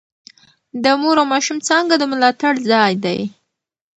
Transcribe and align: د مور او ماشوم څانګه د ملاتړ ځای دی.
د 0.83 0.85
مور 1.01 1.17
او 1.21 1.27
ماشوم 1.33 1.57
څانګه 1.67 1.93
د 1.99 2.03
ملاتړ 2.11 2.53
ځای 2.71 2.93
دی. 3.05 3.19